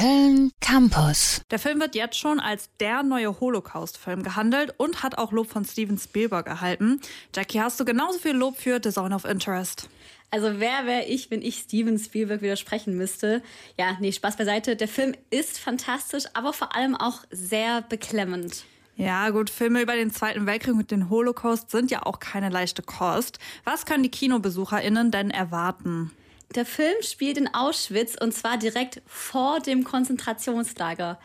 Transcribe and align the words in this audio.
Köln 0.00 0.50
Campus. 0.62 1.42
Der 1.50 1.58
Film 1.58 1.78
wird 1.78 1.94
jetzt 1.94 2.16
schon 2.16 2.40
als 2.40 2.70
der 2.80 3.02
neue 3.02 3.38
Holocaust-Film 3.38 4.22
gehandelt 4.22 4.72
und 4.78 5.02
hat 5.02 5.18
auch 5.18 5.30
Lob 5.30 5.50
von 5.50 5.66
Steven 5.66 5.98
Spielberg 5.98 6.46
erhalten. 6.46 7.02
Jackie, 7.36 7.60
hast 7.60 7.78
du 7.78 7.84
genauso 7.84 8.18
viel 8.18 8.32
Lob 8.32 8.56
für 8.56 8.80
The 8.82 8.92
Zone 8.92 9.14
of 9.14 9.26
Interest? 9.26 9.90
Also 10.30 10.58
wer 10.58 10.86
wäre 10.86 11.04
ich, 11.04 11.30
wenn 11.30 11.42
ich 11.42 11.56
Steven 11.56 11.98
Spielberg 11.98 12.40
widersprechen 12.40 12.96
müsste? 12.96 13.42
Ja, 13.78 13.98
nee, 14.00 14.10
Spaß 14.10 14.38
beiseite. 14.38 14.74
Der 14.74 14.88
Film 14.88 15.14
ist 15.28 15.58
fantastisch, 15.58 16.24
aber 16.32 16.54
vor 16.54 16.74
allem 16.74 16.96
auch 16.96 17.24
sehr 17.30 17.82
beklemmend. 17.82 18.64
Ja, 18.96 19.28
gut, 19.28 19.50
Filme 19.50 19.82
über 19.82 19.96
den 19.96 20.10
Zweiten 20.10 20.46
Weltkrieg 20.46 20.76
und 20.76 20.90
den 20.90 21.10
Holocaust 21.10 21.70
sind 21.70 21.90
ja 21.90 22.06
auch 22.06 22.20
keine 22.20 22.48
leichte 22.48 22.82
Kost. 22.82 23.38
Was 23.64 23.84
können 23.84 24.02
die 24.02 24.10
KinobesucherInnen 24.10 25.10
denn 25.10 25.30
erwarten? 25.30 26.10
Der 26.56 26.66
Film 26.66 26.96
spielt 27.02 27.38
in 27.38 27.54
Auschwitz 27.54 28.16
und 28.20 28.34
zwar 28.34 28.58
direkt 28.58 29.02
vor 29.06 29.60
dem 29.60 29.84
Konzentrationslager. 29.84 31.20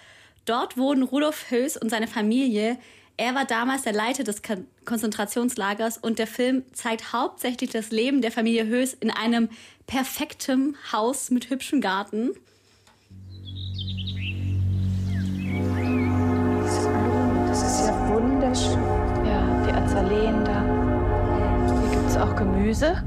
Dort 0.45 0.77
wohnen 0.77 1.01
Rudolf 1.01 1.49
Höß 1.49 1.77
und 1.77 1.89
seine 1.89 2.07
Familie. 2.07 2.77
Er 3.17 3.33
war 3.33 3.45
damals 3.45 3.81
der 3.81 3.93
Leiter 3.93 4.23
des 4.23 4.43
Konzentrationslagers 4.85 5.97
und 5.97 6.19
der 6.19 6.27
Film 6.27 6.63
zeigt 6.73 7.11
hauptsächlich 7.11 7.71
das 7.71 7.89
Leben 7.89 8.21
der 8.21 8.31
Familie 8.31 8.67
Höß 8.67 8.93
in 8.93 9.09
einem 9.09 9.49
perfekten 9.87 10.77
Haus 10.91 11.31
mit 11.31 11.49
hübschem 11.49 11.81
Garten. 11.81 12.29
Diese 16.63 16.89
Blumen, 16.89 17.47
das 17.47 17.63
ist 17.63 17.87
ja 17.87 18.09
wunderschön. 18.13 18.83
Ja, 19.25 19.65
die 19.65 19.71
Azaleen 19.71 20.45
da. 20.45 21.81
Hier 21.81 21.97
gibt 21.97 22.09
es 22.09 22.15
auch 22.15 22.35
Gemüse. 22.35 23.03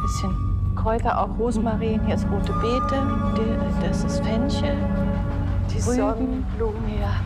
Bisschen 0.00 0.49
Kräuter, 0.80 1.20
auch 1.20 1.38
Rosmarin. 1.38 2.04
Hier 2.06 2.14
ist 2.14 2.26
rote 2.30 2.54
Beete, 2.54 3.76
das 3.82 4.02
ist 4.02 4.24
Fenchel. 4.24 4.78
Die 5.70 5.78
Sonnenblumen, 5.78 6.98
ja. 6.98 7.20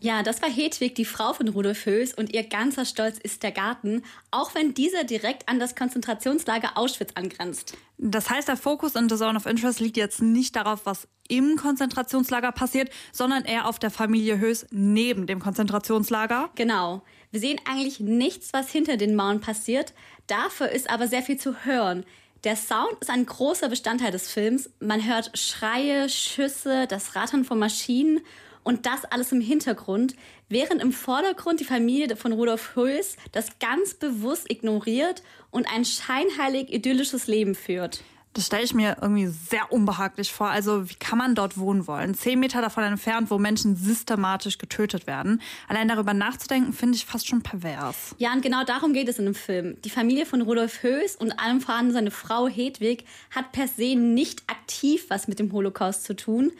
Ja, 0.00 0.22
das 0.22 0.40
war 0.40 0.48
Hedwig, 0.48 0.94
die 0.94 1.04
Frau 1.04 1.32
von 1.32 1.48
Rudolf 1.48 1.86
Höß, 1.86 2.14
und 2.14 2.32
ihr 2.32 2.44
ganzer 2.44 2.84
Stolz 2.84 3.18
ist 3.18 3.42
der 3.42 3.50
Garten, 3.50 4.02
auch 4.30 4.54
wenn 4.54 4.74
dieser 4.74 5.02
direkt 5.02 5.48
an 5.48 5.58
das 5.58 5.74
Konzentrationslager 5.74 6.78
Auschwitz 6.78 7.10
angrenzt. 7.16 7.76
Das 7.98 8.30
heißt, 8.30 8.46
der 8.46 8.56
Fokus 8.56 8.94
in 8.94 9.08
The 9.08 9.16
Zone 9.16 9.36
of 9.36 9.46
Interest 9.46 9.80
liegt 9.80 9.96
jetzt 9.96 10.22
nicht 10.22 10.54
darauf, 10.54 10.86
was 10.86 11.08
im 11.28 11.56
Konzentrationslager 11.56 12.52
passiert, 12.52 12.90
sondern 13.10 13.44
eher 13.44 13.66
auf 13.66 13.80
der 13.80 13.90
Familie 13.90 14.38
Höß 14.38 14.68
neben 14.70 15.26
dem 15.26 15.40
Konzentrationslager. 15.40 16.50
Genau. 16.54 17.02
Wir 17.30 17.40
sehen 17.40 17.60
eigentlich 17.68 18.00
nichts, 18.00 18.52
was 18.52 18.70
hinter 18.70 18.96
den 18.96 19.14
Mauern 19.14 19.40
passiert. 19.40 19.92
Dafür 20.26 20.70
ist 20.70 20.88
aber 20.88 21.08
sehr 21.08 21.22
viel 21.22 21.36
zu 21.36 21.64
hören. 21.64 22.04
Der 22.44 22.56
Sound 22.56 22.96
ist 23.00 23.10
ein 23.10 23.26
großer 23.26 23.68
Bestandteil 23.68 24.12
des 24.12 24.30
Films. 24.30 24.70
Man 24.80 25.06
hört 25.06 25.36
Schreie, 25.36 26.08
Schüsse, 26.08 26.86
das 26.86 27.16
Rattern 27.16 27.44
von 27.44 27.58
Maschinen 27.58 28.20
und 28.62 28.86
das 28.86 29.04
alles 29.04 29.32
im 29.32 29.40
Hintergrund, 29.40 30.14
während 30.48 30.80
im 30.80 30.92
Vordergrund 30.92 31.60
die 31.60 31.64
Familie 31.64 32.16
von 32.16 32.32
Rudolf 32.32 32.76
Höß 32.76 33.16
das 33.32 33.58
ganz 33.58 33.94
bewusst 33.94 34.50
ignoriert 34.50 35.22
und 35.50 35.66
ein 35.72 35.84
scheinheilig 35.84 36.72
idyllisches 36.72 37.26
Leben 37.26 37.54
führt. 37.54 38.02
Das 38.38 38.46
stelle 38.46 38.62
ich 38.62 38.72
mir 38.72 38.98
irgendwie 39.00 39.26
sehr 39.26 39.72
unbehaglich 39.72 40.32
vor. 40.32 40.46
Also 40.46 40.88
wie 40.88 40.94
kann 40.94 41.18
man 41.18 41.34
dort 41.34 41.58
wohnen 41.58 41.88
wollen? 41.88 42.14
Zehn 42.14 42.38
Meter 42.38 42.62
davon 42.62 42.84
entfernt, 42.84 43.32
wo 43.32 43.38
Menschen 43.38 43.74
systematisch 43.74 44.58
getötet 44.58 45.08
werden. 45.08 45.42
Allein 45.66 45.88
darüber 45.88 46.14
nachzudenken, 46.14 46.72
finde 46.72 46.94
ich 46.94 47.04
fast 47.04 47.26
schon 47.26 47.42
pervers. 47.42 48.14
Ja, 48.18 48.32
und 48.32 48.40
genau 48.40 48.62
darum 48.62 48.92
geht 48.92 49.08
es 49.08 49.18
in 49.18 49.24
dem 49.24 49.34
Film. 49.34 49.76
Die 49.82 49.90
Familie 49.90 50.24
von 50.24 50.40
Rudolf 50.40 50.84
Höß 50.84 51.16
und 51.16 51.32
allem 51.32 51.60
voran 51.60 51.90
seine 51.90 52.12
Frau 52.12 52.46
Hedwig 52.46 53.06
hat 53.34 53.50
per 53.50 53.66
se 53.66 53.96
nicht 53.96 54.44
aktiv 54.46 55.06
was 55.08 55.26
mit 55.26 55.40
dem 55.40 55.52
Holocaust 55.52 56.04
zu 56.04 56.14
tun. 56.14 56.52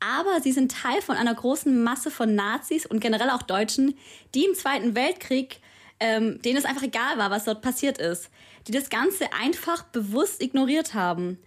Aber 0.00 0.40
sie 0.40 0.52
sind 0.52 0.72
Teil 0.72 1.02
von 1.02 1.16
einer 1.16 1.34
großen 1.34 1.84
Masse 1.84 2.10
von 2.10 2.34
Nazis 2.34 2.86
und 2.86 3.00
generell 3.00 3.28
auch 3.28 3.42
Deutschen, 3.42 3.94
die 4.34 4.46
im 4.46 4.54
Zweiten 4.54 4.94
Weltkrieg 4.94 5.60
ähm, 6.00 6.40
denen 6.42 6.58
es 6.58 6.64
einfach 6.64 6.82
egal 6.82 7.18
war, 7.18 7.30
was 7.30 7.44
dort 7.44 7.62
passiert 7.62 7.98
ist, 7.98 8.30
die 8.66 8.72
das 8.72 8.90
Ganze 8.90 9.32
einfach 9.32 9.84
bewusst 9.84 10.42
ignoriert 10.42 10.94
haben. 10.94 11.38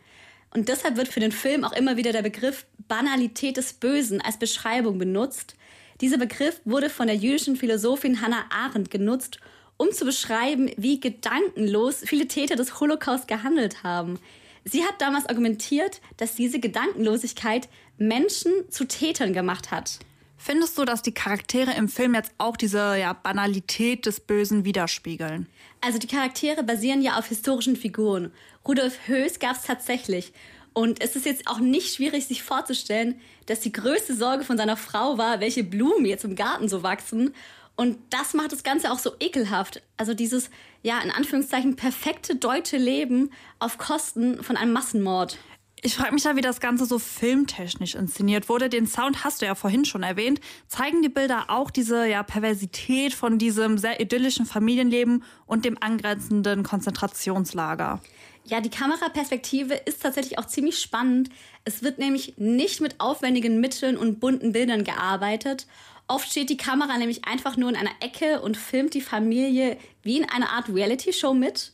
Und 0.52 0.70
deshalb 0.70 0.98
wird 0.98 1.08
für 1.08 1.20
den 1.20 1.32
Film 1.32 1.64
auch 1.64 1.74
immer 1.74 1.98
wieder 1.98 2.12
der 2.12 2.24
Begriff 2.24 2.66
Banalität 2.88 3.58
des 3.58 3.74
Bösen 3.74 4.22
als 4.22 4.38
Beschreibung 4.38 4.98
benutzt. 4.98 5.56
Dieser 6.02 6.18
Begriff 6.18 6.62
wurde 6.66 6.90
von 6.90 7.08
der 7.08 7.16
jüdischen 7.16 7.56
Philosophin 7.56 8.22
Hannah 8.22 8.46
Arendt 8.50 8.90
genutzt, 8.90 9.40
um 9.78 9.92
zu 9.92 10.06
beschreiben, 10.06 10.72
wie 10.78 11.00
gedankenlos 11.00 12.02
viele 12.06 12.28
Täter 12.28 12.56
des 12.56 12.80
Holocaust 12.80 13.28
gehandelt 13.28 13.84
haben. 13.84 14.20
Sie 14.66 14.84
hat 14.84 15.00
damals 15.00 15.26
argumentiert, 15.28 16.02
dass 16.18 16.36
diese 16.36 16.60
Gedankenlosigkeit 16.60 17.70
Menschen 17.98 18.52
zu 18.70 18.86
Tätern 18.86 19.34
gemacht 19.34 19.72
hat. 19.72 20.00
Findest 20.42 20.78
du, 20.78 20.86
dass 20.86 21.02
die 21.02 21.14
Charaktere 21.14 21.74
im 21.74 21.90
Film 21.90 22.16
jetzt 22.16 22.32
auch 22.38 22.56
diese 22.56 22.98
ja, 22.98 23.12
Banalität 23.12 24.06
des 24.06 24.22
Bösen 24.22 24.64
widerspiegeln? 24.64 25.48
Also 25.82 26.00
die 26.00 26.08
Charaktere 26.08 26.64
basieren 26.64 27.02
ja 27.02 27.20
auf 27.20 27.28
historischen 27.28 27.76
Figuren. 27.76 28.32
Rudolf 28.66 29.08
Höß 29.08 29.40
gab 29.40 29.58
es 29.58 29.64
tatsächlich. 29.64 30.32
Und 30.72 31.04
es 31.04 31.18
ist 31.18 31.26
jetzt 31.26 31.46
auch 31.48 31.60
nicht 31.60 31.94
schwierig, 31.94 32.26
sich 32.26 32.42
vorzustellen, 32.42 33.20
dass 33.48 33.60
die 33.60 33.74
größte 33.74 34.16
Sorge 34.16 34.46
von 34.46 34.58
seiner 34.58 34.78
Frau 34.78 35.18
war, 35.18 35.42
welche 35.42 35.66
Blumen 35.66 36.06
jetzt 36.06 36.24
im 36.24 36.38
Garten 36.38 36.70
so 36.70 36.84
wachsen. 36.84 37.36
Und 37.76 37.98
das 38.10 38.34
macht 38.34 38.54
das 38.54 38.64
Ganze 38.64 38.94
auch 38.94 39.00
so 39.00 39.12
ekelhaft. 39.20 39.82
Also 39.98 40.14
dieses, 40.14 40.50
ja, 40.84 41.02
in 41.02 41.12
Anführungszeichen 41.12 41.76
perfekte 41.76 42.38
deutsche 42.38 42.78
Leben 42.78 43.32
auf 43.60 43.78
Kosten 43.78 44.42
von 44.42 44.56
einem 44.56 44.72
Massenmord. 44.72 45.38
Ich 45.82 45.96
frage 45.96 46.14
mich 46.14 46.26
ja, 46.26 46.36
wie 46.36 46.42
das 46.42 46.60
Ganze 46.60 46.86
so 46.86 47.00
filmtechnisch 47.00 47.96
inszeniert 47.96 48.50
wurde. 48.50 48.68
Den 48.68 48.86
Sound 48.86 49.24
hast 49.24 49.42
du 49.42 49.46
ja 49.46 49.56
vorhin 49.56 49.86
schon 49.86 50.04
erwähnt. 50.04 50.42
Zeigen 50.68 51.02
die 51.02 51.10
Bilder 51.10 51.46
auch 51.48 51.72
diese 51.72 52.06
ja, 52.06 52.22
Perversität 52.22 53.14
von 53.14 53.38
diesem 53.38 53.78
sehr 53.78 54.02
idyllischen 54.02 54.46
Familienleben 54.46 55.24
und 55.46 55.64
dem 55.64 55.78
angrenzenden 55.80 56.64
Konzentrationslager? 56.64 58.02
Ja, 58.44 58.60
die 58.60 58.70
Kameraperspektive 58.70 59.74
ist 59.74 60.02
tatsächlich 60.02 60.38
auch 60.38 60.48
ziemlich 60.48 60.80
spannend. 60.80 61.30
Es 61.64 61.82
wird 61.82 61.98
nämlich 61.98 62.34
nicht 62.38 62.82
mit 62.82 63.00
aufwendigen 63.00 63.62
Mitteln 63.62 63.96
und 63.96 64.20
bunten 64.20 64.52
Bildern 64.52 64.84
gearbeitet. 64.84 65.66
Oft 66.08 66.30
steht 66.30 66.50
die 66.50 66.58
Kamera 66.58 66.98
nämlich 66.98 67.26
einfach 67.26 67.56
nur 67.56 67.70
in 67.70 67.76
einer 67.76 67.92
Ecke 68.02 68.42
und 68.42 68.58
filmt 68.58 68.96
die 68.96 69.02
Familie 69.02 69.78
wie 70.02 70.18
in 70.18 70.30
einer 70.30 70.50
Art 70.50 70.68
Reality-Show 70.68 71.34
mit. 71.34 71.74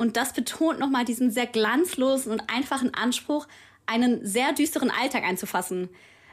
Und 0.00 0.16
das 0.16 0.32
betont 0.32 0.78
nochmal 0.78 1.04
diesen 1.04 1.30
sehr 1.30 1.46
glanzlosen 1.46 2.32
und 2.32 2.42
einfachen 2.48 2.94
Anspruch, 2.94 3.46
einen 3.84 4.24
sehr 4.24 4.54
düsteren 4.54 4.90
Alltag 4.90 5.24
einzufassen. 5.24 5.90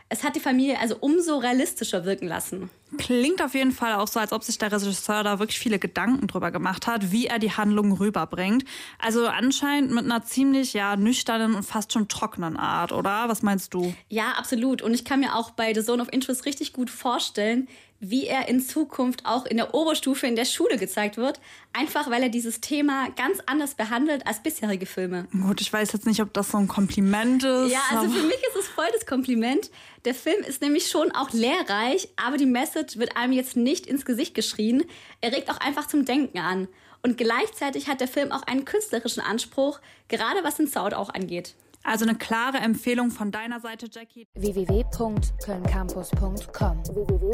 Es 0.08 0.24
hat 0.24 0.38
die 0.38 0.40
Familie 0.40 0.80
also 0.80 0.96
umso 1.02 1.38
realistischer 1.38 2.06
wirken 2.06 2.30
lassen. 2.30 2.70
Klingt 2.98 3.42
auf 3.42 3.56
jeden 3.56 3.74
Fall 3.74 3.96
auch 3.96 4.08
so, 4.08 4.22
als 4.22 4.32
ob 4.32 4.42
sich 4.42 4.58
der 4.58 4.72
Regisseur 4.72 5.22
da 5.22 5.40
wirklich 5.40 5.60
viele 5.60 5.80
Gedanken 5.80 6.28
drüber 6.28 6.52
gemacht 6.52 6.88
hat, 6.88 7.12
wie 7.12 7.28
er 7.28 7.40
die 7.40 7.52
Handlung 7.52 7.92
rüberbringt. 7.92 8.64
Also 9.00 9.28
anscheinend 9.28 9.92
mit 9.92 10.06
einer 10.06 10.24
ziemlich 10.24 10.72
ja 10.72 10.96
nüchternen 10.96 11.54
und 11.54 11.64
fast 11.64 11.92
schon 11.92 12.08
trockenen 12.08 12.56
Art, 12.56 12.94
oder? 12.94 13.28
Was 13.28 13.42
meinst 13.42 13.74
du? 13.74 13.94
Ja, 14.08 14.32
absolut. 14.38 14.82
Und 14.82 14.94
ich 14.94 15.04
kann 15.04 15.20
mir 15.20 15.36
auch 15.36 15.52
bei 15.52 15.74
The 15.74 15.84
Zone 15.84 16.02
of 16.02 16.08
Interest 16.14 16.46
richtig 16.46 16.72
gut 16.72 16.90
vorstellen, 16.90 17.68
wie 18.00 18.28
er 18.28 18.48
in 18.48 18.62
Zukunft 18.62 19.26
auch 19.26 19.46
in 19.46 19.58
der 19.58 19.74
Oberstufe 19.74 20.28
in 20.28 20.36
der 20.36 20.46
Schule 20.46 20.78
gezeigt 20.78 21.18
wird. 21.18 21.40
Einfach 21.74 22.10
weil 22.10 22.24
er 22.24 22.30
dieses 22.30 22.62
Thema 22.62 23.10
ganz 23.16 23.40
anders 23.46 23.76
behandelt 23.76 24.28
als 24.28 24.42
bisherige 24.44 24.86
Filme. 24.86 25.28
Gut, 25.32 25.62
ich 25.62 25.72
weiß 25.72 25.94
jetzt 25.94 26.06
nicht, 26.06 26.22
ob 26.22 26.34
das 26.34 26.52
so 26.52 26.58
ein 26.58 26.68
Kompliment 26.68 27.44
ist. 27.44 27.72
Ja, 27.72 27.82
also 27.92 28.10
für 28.10 28.26
mich 28.26 28.38
ist 28.38 28.56
es 28.60 28.68
voll 28.68 28.88
das 28.94 29.06
Kompliment. 29.06 29.72
Der 30.06 30.14
Film 30.14 30.44
ist 30.44 30.62
nämlich 30.62 30.88
schon 30.88 31.12
auch 31.12 31.32
lehrreich, 31.32 32.10
aber 32.16 32.38
die 32.38 32.46
Message 32.46 32.98
wird 32.98 33.18
einem 33.18 33.34
jetzt 33.34 33.58
nicht 33.58 33.88
ins 33.88 34.06
Gesicht 34.06 34.36
geschrien. 34.36 34.84
Er 35.22 35.32
regt 35.32 35.50
auch 35.50 35.60
einfach 35.60 35.88
zum 35.88 36.06
Denken 36.06 36.40
an. 36.40 36.68
Und 37.04 37.18
gleichzeitig 37.18 37.88
hat 37.88 38.02
der 38.02 38.08
Film 38.08 38.32
auch 38.32 38.44
einen 38.44 38.66
künstlerischen 38.66 39.22
Anspruch, 39.22 39.80
gerade 40.08 40.44
was 40.44 40.56
den 40.56 40.68
Sound 40.68 40.94
auch 40.94 41.10
angeht. 41.10 41.56
Also 41.88 42.04
eine 42.04 42.16
klare 42.16 42.58
Empfehlung 42.58 43.12
von 43.12 43.32
deiner 43.32 43.62
Seite, 43.62 43.88
Jackie. 43.90 44.28
www.kölncampus.com 44.36 46.84
www 46.84 47.28